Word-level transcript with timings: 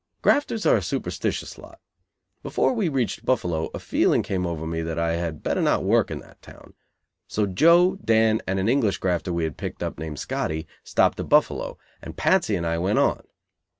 Grafters 0.23 0.65
are 0.65 0.77
a 0.77 0.81
superstitious 0.81 1.59
lot. 1.59 1.79
Before 2.41 2.73
we 2.73 2.89
reached 2.89 3.23
Buffalo 3.23 3.69
a 3.71 3.77
feeling 3.77 4.23
came 4.23 4.47
over 4.47 4.65
me 4.65 4.81
that 4.81 4.97
I 4.97 5.11
had 5.13 5.43
better 5.43 5.61
not 5.61 5.83
work 5.83 6.09
in 6.09 6.17
that 6.21 6.41
town; 6.41 6.73
so 7.27 7.45
Joe, 7.45 7.97
Dan 8.03 8.41
and 8.47 8.57
an 8.57 8.67
English 8.67 8.97
grafter 8.97 9.31
we 9.31 9.43
had 9.43 9.57
picked 9.57 9.83
up, 9.83 9.99
named 9.99 10.17
Scotty, 10.17 10.65
stopped 10.83 11.19
at 11.19 11.29
Buffalo, 11.29 11.77
and 12.01 12.17
Patsy 12.17 12.55
and 12.55 12.65
I 12.65 12.79
went 12.79 12.97
on. 12.97 13.27